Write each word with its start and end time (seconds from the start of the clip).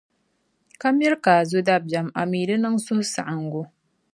ka 0.79 0.87
miri 0.97 1.15
ka 1.23 1.31
a 1.41 1.43
zo 1.49 1.59
dabiεm, 1.67 2.07
ami 2.21 2.39
di 2.47 2.55
niŋ 2.57 2.75
suhusaɣiŋgu. 2.85 3.61